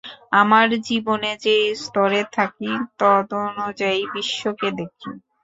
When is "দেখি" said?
4.79-5.09